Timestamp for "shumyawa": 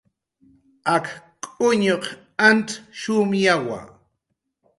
2.99-3.79